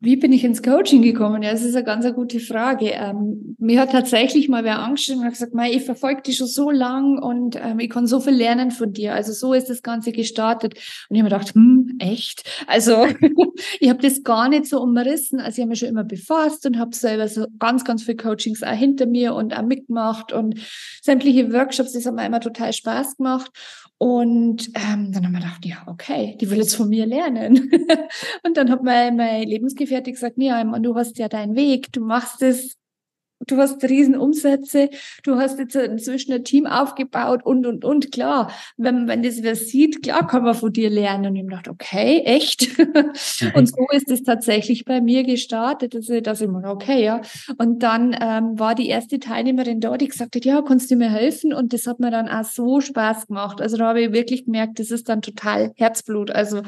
[0.00, 1.42] Wie bin ich ins Coaching gekommen?
[1.42, 2.90] Ja, das ist eine ganz eine gute Frage.
[2.90, 7.18] Ähm, mir hat tatsächlich mal wer angeschrieben und gesagt, ich verfolge dich schon so lang
[7.18, 9.14] und ähm, ich kann so viel lernen von dir.
[9.14, 10.74] Also so ist das Ganze gestartet.
[10.74, 12.42] Und ich habe mir gedacht, hm, echt?
[12.66, 13.06] Also
[13.80, 15.40] ich habe das gar nicht so umrissen.
[15.40, 18.62] Also ich habe mich schon immer befasst und habe selber so ganz, ganz viele Coachings
[18.62, 20.60] auch hinter mir und auch mitgemacht und
[21.02, 23.50] sämtliche Workshops, das hat mir immer total Spaß gemacht.
[23.96, 27.70] Und ähm, dann haben wir gedacht, ja, okay, die will jetzt von mir lernen.
[28.42, 32.42] und dann hat mein, mein Lebensgefährte gesagt, ja, du hast ja deinen Weg, du machst
[32.42, 32.76] es
[33.46, 34.90] du hast Riesenumsätze,
[35.22, 38.12] du hast jetzt inzwischen ein Team aufgebaut und, und, und.
[38.12, 41.26] Klar, wenn, wenn das wer sieht, klar kann man von dir lernen.
[41.26, 42.78] Und ich habe gedacht, okay, echt?
[43.54, 47.20] und so ist es tatsächlich bei mir gestartet, dass ich, dass ich mir, okay, ja.
[47.58, 51.10] Und dann ähm, war die erste Teilnehmerin da, die gesagt hat, ja, kannst du mir
[51.10, 51.52] helfen?
[51.52, 53.60] Und das hat mir dann auch so Spaß gemacht.
[53.60, 56.30] Also da habe ich wirklich gemerkt, das ist dann total Herzblut.
[56.30, 56.62] Also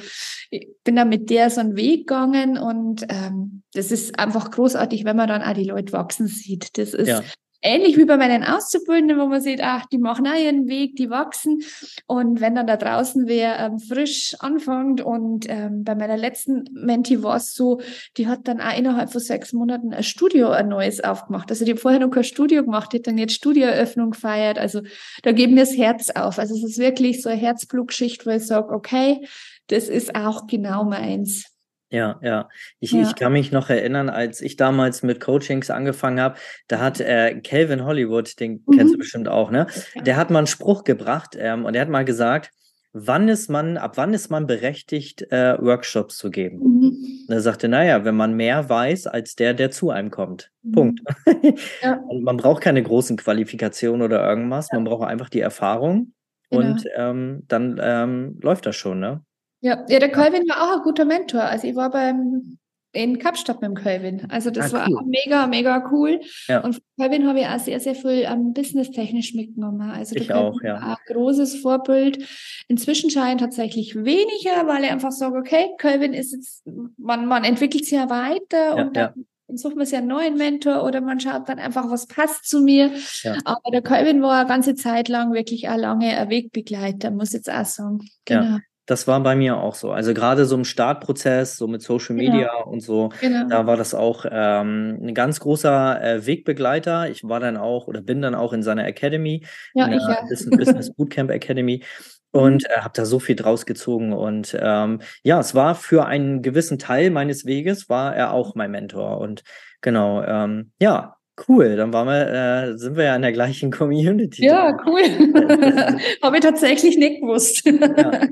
[0.50, 5.04] ich bin dann mit der so einen Weg gegangen und ähm, das ist einfach großartig,
[5.04, 6.65] wenn man dann auch die Leute wachsen sieht.
[6.74, 7.22] Das ist ja.
[7.62, 11.10] ähnlich wie bei meinen Auszubildenden, wo man sieht, ach, die machen auch ihren Weg, die
[11.10, 11.62] wachsen.
[12.06, 17.22] Und wenn dann da draußen wer ähm, frisch anfängt und ähm, bei meiner letzten Menti
[17.22, 17.80] war es so,
[18.16, 21.50] die hat dann auch innerhalb von sechs Monaten ein Studio, ein neues aufgemacht.
[21.50, 24.58] Also die hat vorher noch kein Studio gemacht, die hat dann jetzt Studioeröffnung gefeiert.
[24.58, 24.82] Also
[25.22, 26.38] da geben wir das Herz auf.
[26.38, 29.26] Also es ist wirklich so eine Herzblutgeschichte, wo ich sage, okay,
[29.68, 31.55] das ist auch genau meins.
[31.90, 32.48] Ja, ja.
[32.80, 33.02] Ich, ja.
[33.02, 37.40] ich kann mich noch erinnern, als ich damals mit Coachings angefangen habe, da hat äh,
[37.40, 38.76] Calvin Hollywood, den mhm.
[38.76, 39.66] kennst du bestimmt auch, ne?
[39.94, 42.50] Der hat mal einen Spruch gebracht ähm, und der hat mal gesagt,
[42.92, 46.58] wann ist man, ab wann ist man berechtigt, äh, Workshops zu geben?
[46.58, 47.24] Mhm.
[47.28, 50.50] Und er sagte, naja, wenn man mehr weiß als der, der zu einem kommt.
[50.62, 50.72] Mhm.
[50.72, 51.00] Punkt.
[51.82, 52.00] Ja.
[52.20, 54.78] man braucht keine großen Qualifikationen oder irgendwas, ja.
[54.78, 56.12] man braucht einfach die Erfahrung
[56.50, 56.62] genau.
[56.62, 59.22] und ähm, dann ähm, läuft das schon, ne?
[59.66, 61.42] Ja, ja, der Calvin war auch ein guter Mentor.
[61.42, 62.56] Also ich war beim
[62.92, 64.28] in Kapstadt mit dem Calvin.
[64.30, 64.94] Also das ah, cool.
[64.94, 66.20] war mega, mega cool.
[66.46, 66.60] Ja.
[66.60, 69.90] Und von Calvin habe ich auch sehr, sehr viel ähm, businesstechnisch mitgenommen.
[69.90, 70.76] Also ich auch, ja.
[70.76, 72.24] Ein großes Vorbild.
[72.68, 76.64] Inzwischen scheint tatsächlich weniger, weil ich einfach sage, okay, Calvin ist jetzt,
[76.96, 79.56] man, man entwickelt sich ja weiter ja, und dann ja.
[79.56, 82.92] sucht man sich einen neuen Mentor oder man schaut dann einfach, was passt zu mir.
[83.24, 83.36] Ja.
[83.44, 87.50] Aber der Calvin war eine ganze Zeit lang wirklich ein lange Wegbegleiter, muss ich jetzt
[87.50, 88.08] auch sagen.
[88.26, 88.58] Genau.
[88.86, 89.90] Das war bei mir auch so.
[89.90, 92.32] Also gerade so im Startprozess, so mit Social genau.
[92.32, 92.70] Media genau.
[92.70, 93.48] und so, genau.
[93.48, 97.10] da war das auch ähm, ein ganz großer äh, Wegbegleiter.
[97.10, 99.44] Ich war dann auch oder bin dann auch in seiner Academy,
[99.74, 100.20] ja, in der ja.
[100.28, 101.82] Business, Business Bootcamp Academy
[102.30, 102.70] und mhm.
[102.70, 104.12] äh, habe da so viel draus gezogen.
[104.12, 108.70] Und ähm, ja, es war für einen gewissen Teil meines Weges, war er auch mein
[108.70, 109.18] Mentor.
[109.18, 109.42] Und
[109.80, 111.15] genau, ähm, ja,
[111.48, 114.44] Cool, dann waren wir, äh, sind wir ja in der gleichen Community.
[114.44, 115.02] Ja, cool.
[116.22, 117.64] Habe ich tatsächlich nicht gewusst.
[117.66, 118.28] ja.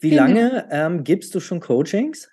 [0.00, 0.22] Wie genau.
[0.22, 2.28] lange ähm, gibst du schon Coachings?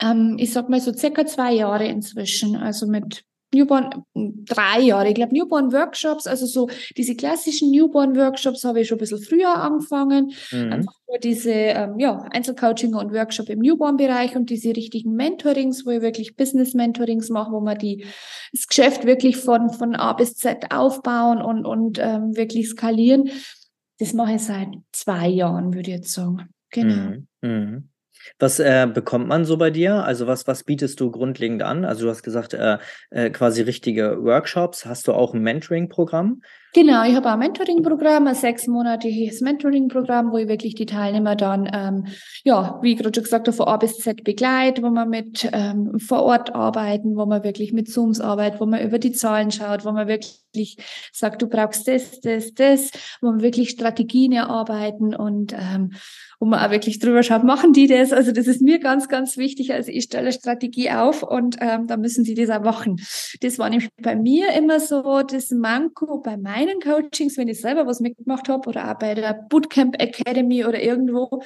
[0.00, 2.56] Ähm, ich sag mal so circa zwei Jahre inzwischen.
[2.56, 8.88] Also mit Newborn, drei Jahre, ich glaube Newborn-Workshops, also so diese klassischen Newborn-Workshops habe ich
[8.88, 10.32] schon ein bisschen früher angefangen.
[10.50, 10.72] Mhm.
[10.72, 15.90] Einfach nur diese ähm, ja, Einzelcoaching und Workshop im Newborn-Bereich und diese richtigen Mentorings, wo
[15.90, 18.06] ich wirklich Business-Mentorings mache, wo man die,
[18.52, 23.30] das Geschäft wirklich von, von A bis Z aufbauen und, und ähm, wirklich skalieren.
[23.98, 26.48] Das mache ich seit zwei Jahren, würde ich jetzt sagen.
[26.70, 26.94] Genau.
[27.10, 27.26] Mhm.
[27.42, 27.91] Mhm.
[28.38, 30.04] Was äh, bekommt man so bei dir?
[30.04, 31.84] Also was, was bietest du grundlegend an?
[31.84, 32.78] Also du hast gesagt, äh,
[33.10, 34.86] äh, quasi richtige Workshops.
[34.86, 36.42] Hast du auch ein Mentoring-Programm?
[36.74, 42.06] Genau, ich habe ein Mentoring-Programm, ein sechsmonatiges Mentoring-Programm, wo ich wirklich die Teilnehmer dann, ähm,
[42.44, 45.50] ja, wie ich gerade schon gesagt habe, von A bis Z begleite, wo man mit
[45.52, 49.50] ähm, vor Ort arbeiten, wo man wirklich mit Zooms arbeitet, wo man über die Zahlen
[49.50, 50.78] schaut, wo man wirklich
[51.12, 55.90] sagt, du brauchst das, das, das, wo man wirklich Strategien erarbeiten und ähm,
[56.40, 58.12] wo man auch wirklich drüber schaut, machen die das?
[58.12, 59.74] Also das ist mir ganz, ganz wichtig.
[59.74, 62.96] Also ich stelle Strategie auf und ähm, da müssen sie das auch machen.
[63.42, 67.60] Das war nämlich bei mir immer so das Manko bei meinen meinen Coachings, wenn ich
[67.60, 71.42] selber was mitgemacht habe oder auch bei der Bootcamp Academy oder irgendwo,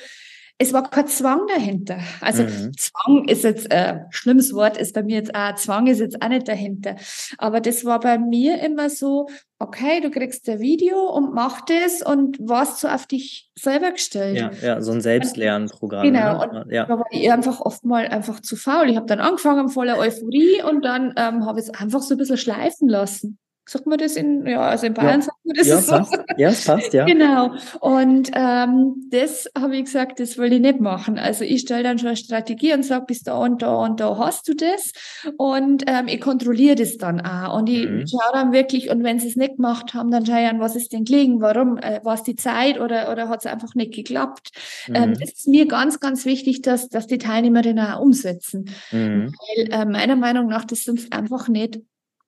[0.58, 1.98] es war kein Zwang dahinter.
[2.22, 2.72] Also mhm.
[2.78, 6.22] Zwang ist jetzt ein äh, schlimmes Wort, ist bei mir jetzt auch, Zwang ist jetzt
[6.22, 6.96] auch nicht dahinter.
[7.36, 12.00] Aber das war bei mir immer so, okay, du kriegst ein Video und mach das
[12.00, 14.38] und warst so auf dich selber gestellt.
[14.38, 16.04] Ja, ja so ein Selbstlernprogramm.
[16.04, 16.64] Genau, ne?
[16.64, 16.86] und ja.
[16.86, 18.88] da war ich einfach oft mal einfach zu faul.
[18.88, 22.18] Ich habe dann angefangen voller Euphorie und dann ähm, habe ich es einfach so ein
[22.18, 23.38] bisschen schleifen lassen.
[23.68, 25.22] Sagt man das in, ja, also in Bayern ja.
[25.22, 25.92] sagt man das ja, so.
[25.92, 26.18] Passt.
[26.36, 27.04] Ja, es passt, ja.
[27.04, 27.50] genau.
[27.80, 31.18] Und ähm, das habe ich gesagt, das will ich nicht machen.
[31.18, 34.18] Also ich stelle dann schon eine Strategie und sage, bis da und da und da
[34.18, 34.92] hast du das.
[35.36, 37.58] Und ähm, ich kontrolliere das dann auch.
[37.58, 38.06] Und ich mhm.
[38.06, 40.76] schaue dann wirklich, und wenn sie es nicht gemacht haben, dann schaue ich an, was
[40.76, 43.92] ist denn gelegen, warum, äh, war es die Zeit oder, oder hat es einfach nicht
[43.92, 44.50] geklappt.
[44.86, 44.96] Ähm, mhm.
[44.96, 48.70] Ähm, das ist mir ganz, ganz wichtig, dass, dass die Teilnehmerinnen auch umsetzen.
[48.92, 49.32] Mhm.
[49.32, 51.80] Weil äh, meiner Meinung nach, das sonst einfach nicht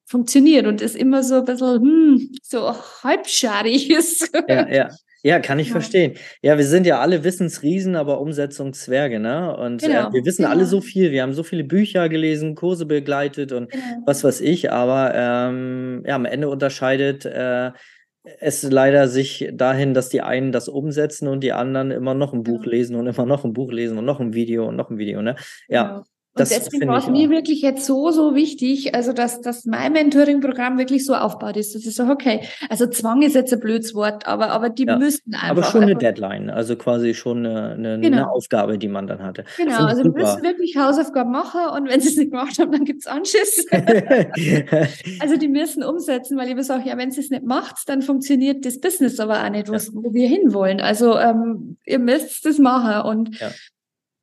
[0.08, 4.30] funktioniert und ist immer so ein bisschen hm, so halbscharig ist.
[4.48, 4.88] Ja, ja.
[5.24, 5.72] Ja, kann ich ja.
[5.72, 6.14] verstehen.
[6.42, 9.54] Ja, wir sind ja alle Wissensriesen, aber Umsetzungszwerge, ne?
[9.56, 10.10] Und äh, genau.
[10.10, 10.54] äh, wir wissen genau.
[10.54, 11.10] alle so viel.
[11.10, 13.84] Wir haben so viele Bücher gelesen, Kurse begleitet und genau.
[14.06, 14.70] was weiß ich.
[14.70, 17.72] Aber ähm, ja, am Ende unterscheidet äh,
[18.38, 22.44] es leider sich dahin, dass die einen das umsetzen und die anderen immer noch ein
[22.44, 24.98] Buch lesen und immer noch ein Buch lesen und noch ein Video und noch ein
[24.98, 25.34] Video, ne?
[25.68, 26.04] Ja.
[26.38, 29.92] Das und deswegen war es mir wirklich jetzt so, so wichtig, also dass, dass mein
[29.92, 33.94] Mentoring-Programm wirklich so aufgebaut ist, dass ich sage, okay, also Zwang ist jetzt ein blödes
[33.94, 35.48] Wort, aber, aber die ja, müssten einfach.
[35.48, 38.16] Aber schon eine Deadline, also quasi schon eine, eine, genau.
[38.16, 39.44] eine Aufgabe, die man dann hatte.
[39.56, 40.20] Genau, also super.
[40.20, 43.66] müssen wirklich Hausaufgaben machen und wenn sie es nicht gemacht haben, dann gibt es Anschiss.
[45.20, 48.64] also die müssen umsetzen, weil ich sage, ja, wenn sie es nicht macht, dann funktioniert
[48.64, 49.92] das Business aber auch nicht, was, ja.
[49.94, 50.80] wo wir hinwollen.
[50.80, 53.50] Also ähm, ihr müsst das machen und ja.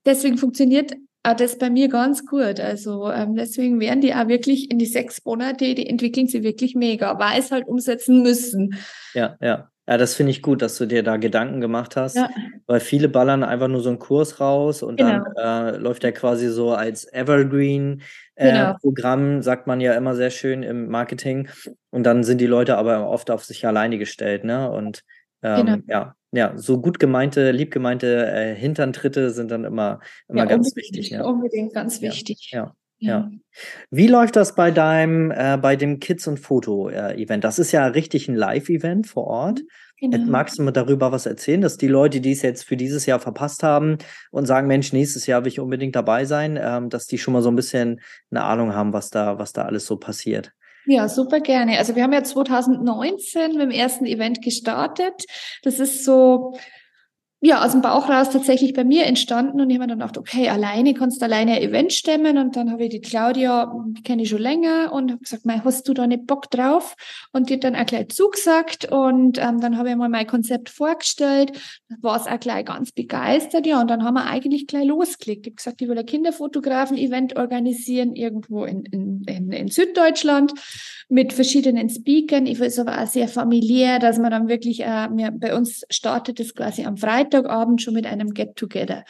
[0.06, 0.94] deswegen funktioniert
[1.34, 2.60] das bei mir ganz gut.
[2.60, 6.76] Also ähm, deswegen werden die auch wirklich in die sechs Monate, die entwickeln sie wirklich
[6.76, 8.76] mega, weil es halt umsetzen müssen.
[9.14, 9.70] Ja, ja.
[9.88, 12.28] Ja, das finde ich gut, dass du dir da Gedanken gemacht hast, ja.
[12.66, 15.24] weil viele ballern einfach nur so einen Kurs raus und genau.
[15.36, 18.02] dann äh, läuft der quasi so als Evergreen
[18.34, 18.74] äh, genau.
[18.82, 21.50] Programm, sagt man ja immer sehr schön im Marketing.
[21.92, 24.72] Und dann sind die Leute aber oft auf sich alleine gestellt, ne?
[24.72, 25.04] Und
[25.46, 25.78] ähm, genau.
[25.88, 30.76] ja, ja, so gut gemeinte, lieb gemeinte äh, Hinterntritte sind dann immer, immer ja, ganz
[30.76, 31.10] wichtig.
[31.10, 31.24] Ja.
[31.24, 32.50] Unbedingt ganz wichtig.
[32.52, 32.76] ja.
[32.98, 33.30] Ja.
[33.92, 37.44] Wie läuft das bei deinem, äh, bei dem Kids- und Foto-Event?
[37.44, 39.62] Das ist ja richtig ein Live-Event vor Ort.
[40.00, 40.18] Genau.
[40.26, 43.20] Magst du mir darüber was erzählen, dass die Leute, die es jetzt für dieses Jahr
[43.20, 43.98] verpasst haben
[44.32, 47.42] und sagen, Mensch, nächstes Jahr will ich unbedingt dabei sein, ähm, dass die schon mal
[47.42, 50.54] so ein bisschen eine Ahnung haben, was da, was da alles so passiert?
[50.88, 51.78] Ja, super gerne.
[51.80, 55.26] Also wir haben ja 2019 mit dem ersten Event gestartet.
[55.64, 56.54] Das ist so
[57.46, 60.50] ja, aus dem Bauch raus tatsächlich bei mir entstanden und ich habe dann gedacht, okay,
[60.50, 64.24] alleine kannst du alleine ein Event stemmen und dann habe ich die Claudia, die kenne
[64.24, 66.96] ich schon länger und habe gesagt, mei, hast du da nicht Bock drauf?
[67.34, 70.70] Und die hat dann auch gleich zugesagt und ähm, dann habe ich mal mein Konzept
[70.70, 71.52] vorgestellt,
[72.02, 75.46] war es auch gleich ganz begeistert, ja, und dann haben wir eigentlich gleich losgelegt.
[75.46, 80.52] Ich habe gesagt, ich will ein Kinderfotografen-Event organisieren irgendwo in, in, in, in Süddeutschland
[81.10, 82.48] mit verschiedenen Speakern.
[82.48, 85.86] Ich will es aber auch sehr familiär, dass man dann wirklich, äh, mir, bei uns
[85.92, 86.98] startet es quasi am
[87.36, 89.04] Freitagabend schon mit einem Get-Together.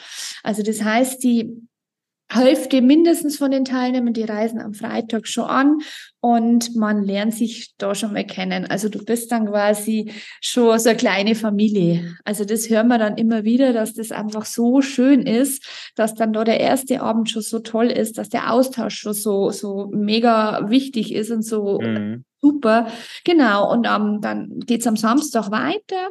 [0.43, 1.67] Also das heißt, die
[2.27, 5.77] Hälfte mindestens von den Teilnehmern, die reisen am Freitag schon an
[6.21, 8.65] und man lernt sich da schon mal kennen.
[8.65, 10.11] Also du bist dann quasi
[10.41, 12.15] schon so eine kleine Familie.
[12.25, 15.63] Also das hören wir dann immer wieder, dass das einfach so schön ist,
[15.95, 19.51] dass dann da der erste Abend schon so toll ist, dass der Austausch schon so,
[19.51, 22.25] so mega wichtig ist und so mhm.
[22.41, 22.87] super.
[23.23, 23.71] Genau.
[23.71, 26.09] Und um, dann geht's am Samstag weiter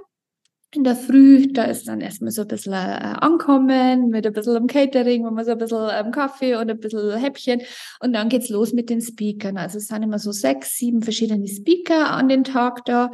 [0.76, 4.56] in der Früh, da ist dann erstmal so ein bisschen äh, ankommen mit ein bisschen
[4.56, 7.62] am Catering, wo man so ein bisschen ähm, Kaffee und ein bisschen Häppchen
[8.00, 9.56] und dann geht's los mit den Speakern.
[9.56, 13.10] Also es sind immer so sechs, sieben verschiedene Speaker an den Tag da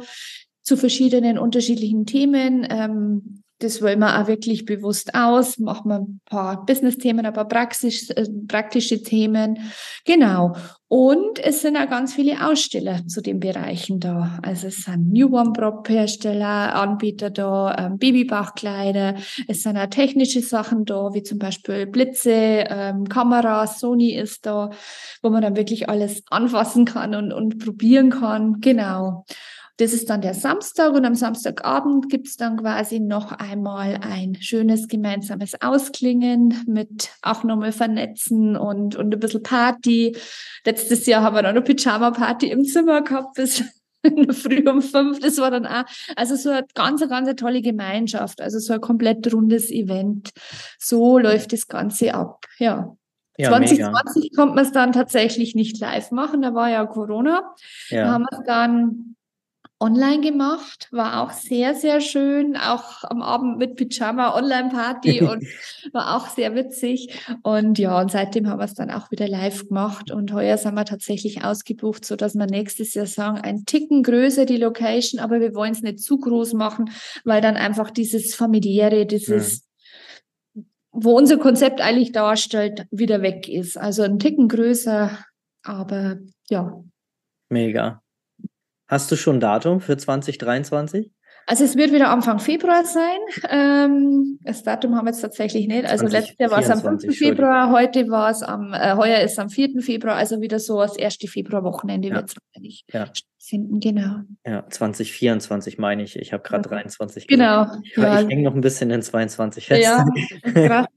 [0.61, 2.67] zu verschiedenen unterschiedlichen Themen.
[2.69, 7.47] Ähm, das wollen wir auch wirklich bewusst aus, machen wir ein paar Business-Themen, ein paar
[7.47, 9.59] Praxis, äh, praktische Themen.
[10.05, 10.55] Genau.
[10.87, 14.39] Und es sind auch ganz viele Aussteller zu den Bereichen da.
[14.43, 19.15] Also es sind Newborn-Prop-Hersteller, Anbieter da, ähm, Babybauchkleider.
[19.47, 24.69] Es sind auch technische Sachen da, wie zum Beispiel Blitze, ähm, Kameras, Sony ist da,
[25.21, 28.59] wo man dann wirklich alles anfassen kann und, und probieren kann.
[28.59, 29.23] Genau.
[29.81, 34.37] Das ist dann der Samstag und am Samstagabend gibt es dann quasi noch einmal ein
[34.39, 40.15] schönes gemeinsames Ausklingen mit auch nochmal vernetzen und, und ein bisschen Party.
[40.67, 43.63] Letztes Jahr haben wir dann eine Pyjama-Party im Zimmer gehabt bis
[44.43, 45.19] früh um fünf.
[45.19, 49.33] Das war dann auch, also so eine ganz, ganz tolle Gemeinschaft, also so ein komplett
[49.33, 50.29] rundes Event.
[50.77, 52.95] So läuft das Ganze ab, ja.
[53.35, 54.35] Ja, 2020 mega.
[54.35, 57.55] konnte man es dann tatsächlich nicht live machen, da war ja Corona.
[57.89, 58.03] Ja.
[58.03, 59.15] Da haben wir es dann
[59.81, 65.43] online gemacht, war auch sehr, sehr schön, auch am Abend mit Pyjama Online-Party und
[65.91, 67.19] war auch sehr witzig.
[67.41, 70.75] Und ja, und seitdem haben wir es dann auch wieder live gemacht und heuer sind
[70.75, 75.39] wir tatsächlich ausgebucht, so dass wir nächstes Jahr sagen, ein Ticken größer die Location, aber
[75.39, 76.91] wir wollen es nicht zu groß machen,
[77.25, 79.63] weil dann einfach dieses familiäre, dieses
[80.53, 80.61] ja.
[80.91, 83.77] wo unser Konzept eigentlich darstellt, wieder weg ist.
[83.77, 85.17] Also ein Ticken größer,
[85.63, 86.83] aber ja.
[87.49, 88.00] Mega.
[88.91, 91.09] Hast du schon ein Datum für 2023?
[91.47, 93.19] Also es wird wieder Anfang Februar sein.
[93.49, 95.85] Ähm, das Datum haben wir jetzt tatsächlich nicht.
[95.85, 97.17] Also letztes Jahr war es am 5.
[97.17, 99.81] Februar, heute war es am, äh, heuer ist am 4.
[99.81, 102.15] Februar, also wieder so das erste Februarwochenende ja.
[102.15, 103.05] wird es wahrscheinlich ja.
[103.05, 104.23] stattfinden, genau.
[104.45, 106.17] Ja, 2024 meine ich.
[106.17, 106.75] Ich habe gerade ja.
[106.75, 107.67] 23 Genau.
[107.83, 108.19] Ich, ja.
[108.19, 109.81] ich hänge noch ein bisschen in 22 fest.
[109.81, 110.05] Ja,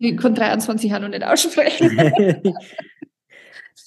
[0.00, 1.96] ich kann 23 auch noch nicht aussprechen.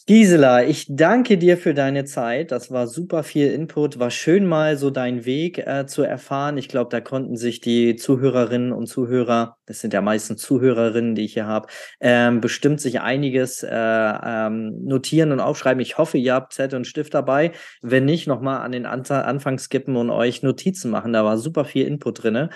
[0.09, 2.53] Gisela, ich danke dir für deine Zeit.
[2.53, 3.99] Das war super viel Input.
[3.99, 6.57] War schön mal so deinen Weg äh, zu erfahren.
[6.57, 11.25] Ich glaube, da konnten sich die Zuhörerinnen und Zuhörer, das sind ja meistens Zuhörerinnen, die
[11.25, 11.67] ich hier habe,
[11.99, 15.81] ähm, bestimmt sich einiges äh, ähm, notieren und aufschreiben.
[15.81, 17.51] Ich hoffe, ihr habt Zettel und Stift dabei.
[17.81, 21.11] Wenn nicht, nochmal an den Anfang skippen und euch Notizen machen.
[21.11, 22.47] Da war super viel Input drin.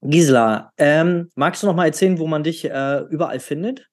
[0.00, 3.88] Gisela, ähm, magst du noch mal erzählen, wo man dich äh, überall findet?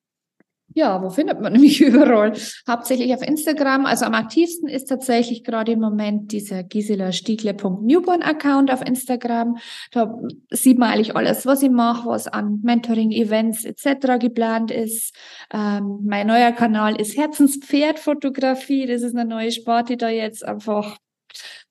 [0.77, 2.33] Ja, wo findet man nämlich überall?
[2.67, 3.85] Hauptsächlich auf Instagram.
[3.85, 9.57] Also am aktivsten ist tatsächlich gerade im Moment dieser Gisela Stiegle.newborn Account auf Instagram.
[9.91, 10.19] Da
[10.51, 14.19] sieht man eigentlich alles, was ich mache, was an Mentoring, Events etc.
[14.19, 15.15] geplant ist.
[15.53, 18.85] Ähm, mein neuer Kanal ist Herzenspferdfotografie.
[18.85, 20.97] Das ist eine neue Sport, die da jetzt einfach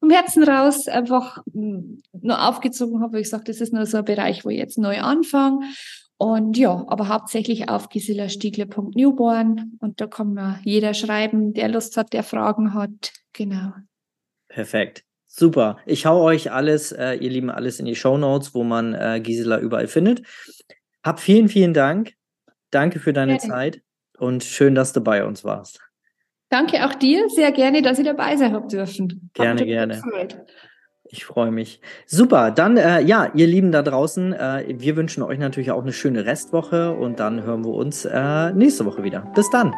[0.01, 3.21] vom Herzen raus einfach hm, nur aufgezogen habe.
[3.21, 5.67] Ich sage, das ist nur so ein Bereich, wo ich jetzt neu anfange.
[6.25, 12.15] Und ja, aber hauptsächlich auf giselastiegle.newborn und da kann mir jeder schreiben, der Lust hat,
[12.15, 13.13] der Fragen hat.
[13.35, 13.75] Genau.
[14.49, 15.05] Perfekt.
[15.27, 15.77] Super.
[15.85, 19.21] Ich hau euch alles, äh, ihr Lieben, alles in die Show Notes, wo man äh,
[19.23, 20.23] Gisela überall findet.
[21.05, 22.15] Hab vielen, vielen Dank.
[22.71, 23.53] Danke für deine gerne.
[23.53, 23.83] Zeit
[24.17, 25.79] und schön, dass du bei uns warst.
[26.49, 27.29] Danke auch dir.
[27.29, 29.29] Sehr gerne, dass ich dabei sein habe dürfen.
[29.35, 29.97] Gerne, gerne.
[29.97, 30.39] Gefreut.
[31.09, 31.81] Ich freue mich.
[32.07, 35.93] Super, dann äh, ja, ihr Lieben da draußen, äh, wir wünschen euch natürlich auch eine
[35.93, 39.21] schöne Restwoche und dann hören wir uns äh, nächste Woche wieder.
[39.35, 39.75] Bis dann.